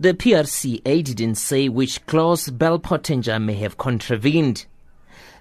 The 0.00 0.14
PRCA 0.14 1.04
didn't 1.04 1.34
say 1.34 1.68
which 1.68 2.06
clause 2.06 2.48
Bell 2.48 2.78
Pottinger 2.78 3.38
may 3.38 3.52
have 3.56 3.76
contravened. 3.76 4.64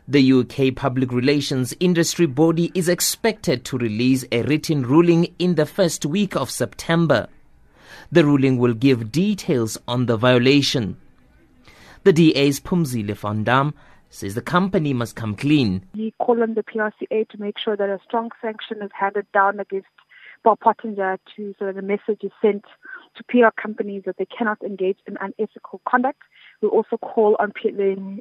The 0.06 0.34
UK 0.34 0.76
Public 0.76 1.14
Relations 1.14 1.74
Industry 1.80 2.26
Body 2.26 2.70
is 2.76 2.90
expected 2.90 3.64
to 3.64 3.78
release 3.78 4.26
a 4.34 4.42
written 4.42 4.84
ruling 4.84 5.34
in 5.40 5.56
the 5.56 5.66
first 5.66 6.06
week 6.06 6.36
of 6.36 6.52
September. 6.52 7.30
The 8.12 8.26
ruling 8.26 8.58
will 8.58 8.74
give 8.74 9.14
details 9.14 9.78
on 9.88 10.08
the 10.08 10.18
violation. 10.18 10.98
The 12.04 12.12
DA's 12.12 12.60
Phumzile 12.60 13.16
van 13.16 13.46
Damme 13.46 13.74
says 14.10 14.36
the 14.36 14.42
company 14.42 14.92
must 14.94 15.16
come 15.16 15.36
clean. 15.38 15.86
We 15.96 16.14
call 16.20 16.44
on 16.44 16.56
the 16.56 16.64
PRCA 16.64 17.30
to 17.30 17.40
make 17.40 17.58
sure 17.58 17.78
that 17.78 17.88
a 17.88 18.02
strong 18.06 18.32
sanction 18.42 18.82
is 18.82 18.92
handed 18.94 19.32
down 19.32 19.62
against 19.62 19.88
Bell 20.44 20.58
Pottinger 20.58 21.18
to 21.38 21.56
so 21.58 21.68
that 21.68 21.76
the 21.76 21.82
message 21.82 22.24
is 22.24 22.32
sent 22.42 22.66
to 23.16 23.24
PR 23.24 23.50
companies 23.62 24.04
that 24.06 24.18
they 24.18 24.26
cannot 24.26 24.62
engage 24.62 24.98
in 25.08 25.18
unethical 25.20 25.82
conduct. 25.88 26.22
We 26.62 26.68
also 26.68 26.98
call 26.98 27.38
on, 27.40 27.54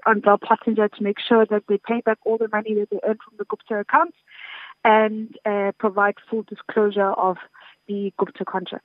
on 0.06 0.20
Bell 0.20 0.38
Pottinger 0.38 0.88
to 0.88 1.02
make 1.02 1.18
sure 1.20 1.46
that 1.46 1.64
they 1.68 1.78
pay 1.78 2.00
back 2.00 2.18
all 2.24 2.38
the 2.38 2.48
money 2.48 2.74
that 2.74 2.90
they 2.90 3.00
earned 3.04 3.20
from 3.24 3.36
the 3.38 3.44
Gupta 3.44 3.78
accounts 3.80 4.16
and 4.84 5.36
uh, 5.44 5.72
provide 5.78 6.14
full 6.30 6.42
disclosure 6.42 7.12
of 7.12 7.36
the 7.88 8.12
Gupta 8.18 8.44
contract. 8.44 8.84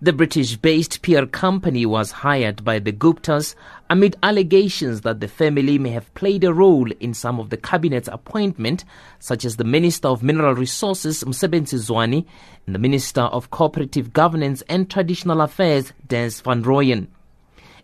The 0.00 0.12
British 0.12 0.56
based 0.56 1.02
PR 1.02 1.26
company 1.26 1.86
was 1.86 2.10
hired 2.10 2.64
by 2.64 2.80
the 2.80 2.92
Guptas 2.92 3.54
amid 3.88 4.16
allegations 4.22 5.02
that 5.02 5.20
the 5.20 5.28
family 5.28 5.78
may 5.78 5.90
have 5.90 6.12
played 6.14 6.42
a 6.42 6.52
role 6.52 6.90
in 6.98 7.14
some 7.14 7.38
of 7.38 7.50
the 7.50 7.56
cabinet's 7.56 8.08
appointment, 8.08 8.84
such 9.20 9.44
as 9.44 9.56
the 9.56 9.64
Minister 9.64 10.08
of 10.08 10.22
Mineral 10.22 10.54
Resources, 10.54 11.22
Mosebenzi 11.22 11.78
Zwane, 11.78 12.26
and 12.66 12.74
the 12.74 12.80
Minister 12.80 13.20
of 13.20 13.50
Cooperative 13.50 14.12
Governance 14.12 14.62
and 14.68 14.90
Traditional 14.90 15.40
Affairs, 15.40 15.92
Des 16.08 16.42
van 16.42 16.64
Rooyen. 16.64 17.06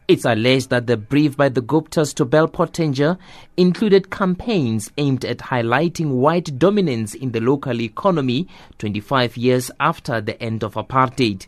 It's 0.08 0.24
alleged 0.24 0.70
that 0.70 0.86
the 0.86 0.96
brief 0.96 1.36
by 1.36 1.50
the 1.50 1.60
Guptas 1.60 2.14
to 2.14 2.24
Bell 2.24 2.48
Pottinger 2.48 3.18
included 3.58 4.10
campaigns 4.10 4.90
aimed 4.96 5.22
at 5.26 5.38
highlighting 5.38 6.12
white 6.12 6.58
dominance 6.58 7.14
in 7.14 7.32
the 7.32 7.40
local 7.40 7.80
economy 7.80 8.48
25 8.78 9.36
years 9.36 9.70
after 9.78 10.22
the 10.22 10.42
end 10.42 10.64
of 10.64 10.74
apartheid. 10.74 11.46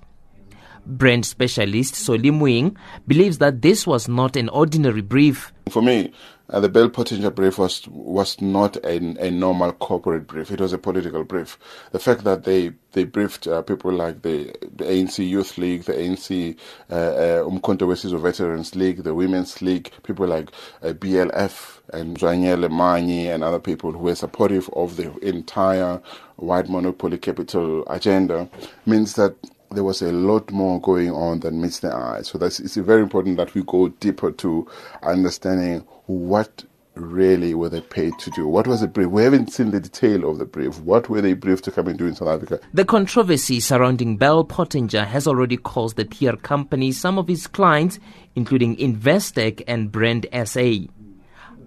Brand 0.86 1.26
specialist 1.26 1.94
Solly 1.94 2.30
Moeng 2.30 2.76
believes 3.06 3.38
that 3.38 3.62
this 3.62 3.86
was 3.86 4.08
not 4.08 4.36
an 4.36 4.48
ordinary 4.48 5.02
brief. 5.02 5.52
For 5.68 5.82
me, 5.82 6.12
uh, 6.52 6.58
the 6.58 6.68
Bell 6.68 6.88
Pottinger 6.88 7.30
brief 7.30 7.58
was 7.58 7.86
was 7.88 8.40
not 8.40 8.76
a, 8.78 8.96
a 9.24 9.30
normal 9.30 9.72
corporate 9.72 10.26
brief. 10.26 10.50
It 10.50 10.60
was 10.60 10.72
a 10.72 10.78
political 10.78 11.22
brief. 11.22 11.58
The 11.92 12.00
fact 12.00 12.24
that 12.24 12.44
they 12.44 12.72
they 12.92 13.04
briefed 13.04 13.46
uh, 13.46 13.62
people 13.62 13.92
like 13.92 14.22
the, 14.22 14.52
the 14.74 14.84
ANC 14.84 15.26
Youth 15.28 15.58
League, 15.58 15.84
the 15.84 15.92
ANC 15.92 16.56
uh, 16.90 16.94
uh, 16.94 17.44
Umkhonto 17.44 18.20
Veterans 18.20 18.74
League, 18.74 19.04
the 19.04 19.14
Women's 19.14 19.62
League, 19.62 19.92
people 20.02 20.26
like 20.26 20.50
uh, 20.82 20.88
BLF 20.88 21.78
and 21.92 22.18
Mzwanele 22.18 22.68
Manyi 22.68 23.32
and 23.32 23.44
other 23.44 23.60
people 23.60 23.92
who 23.92 23.98
were 23.98 24.14
supportive 24.16 24.68
of 24.70 24.96
the 24.96 25.16
entire 25.18 26.00
white 26.36 26.68
monopoly 26.68 27.18
capital 27.18 27.84
agenda 27.88 28.48
means 28.86 29.14
that 29.14 29.36
there 29.72 29.84
was 29.84 30.02
a 30.02 30.10
lot 30.10 30.50
more 30.50 30.80
going 30.80 31.10
on 31.10 31.40
than 31.40 31.60
meets 31.60 31.80
the 31.80 31.94
eye. 31.94 32.22
So 32.22 32.38
that's 32.38 32.58
it's 32.60 32.76
very 32.76 33.02
important 33.02 33.36
that 33.36 33.54
we 33.54 33.62
go 33.62 33.88
deeper 33.88 34.32
to 34.32 34.68
understanding 35.02 35.80
what 36.06 36.64
really 36.94 37.54
were 37.54 37.68
they 37.68 37.80
paid 37.80 38.18
to 38.18 38.30
do? 38.30 38.46
What 38.46 38.66
was 38.66 38.80
the 38.80 38.88
brief? 38.88 39.08
We 39.08 39.22
haven't 39.22 39.52
seen 39.52 39.70
the 39.70 39.80
detail 39.80 40.28
of 40.28 40.38
the 40.38 40.44
brief. 40.44 40.80
What 40.80 41.08
were 41.08 41.20
they 41.20 41.34
briefed 41.34 41.64
to 41.64 41.70
come 41.70 41.88
and 41.88 41.98
do 41.98 42.06
in 42.06 42.14
South 42.14 42.28
Africa? 42.28 42.60
The 42.74 42.84
controversy 42.84 43.60
surrounding 43.60 44.16
Bell 44.16 44.44
Pottinger 44.44 45.04
has 45.04 45.26
already 45.26 45.56
caused 45.56 45.96
the 45.96 46.04
PR 46.04 46.36
company 46.36 46.92
some 46.92 47.18
of 47.18 47.30
its 47.30 47.46
clients, 47.46 47.98
including 48.34 48.76
Investec 48.76 49.62
and 49.66 49.90
Brand 49.90 50.26
SA. 50.44 50.60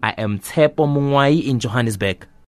I 0.04 0.10
am 0.17 0.40
Tepo 0.40 0.86
Mungwai 0.86 1.44
in 1.44 1.60
Johannesburg. 1.60 2.28